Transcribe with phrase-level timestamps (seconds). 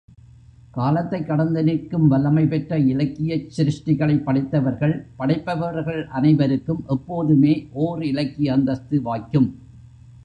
[0.71, 7.53] காலத்தைக் கடந்து நிற்கும் வல்லமைபெற்ற இலக்கியச் சிருஷ்டிகளைப் படைத்தவர்கள் படைப்பவர்கள் அனைவருக்கும் எப்போதுமே
[7.81, 9.49] ஓர் இலக்கிய அந்தஸ்து வாய்க்கும்.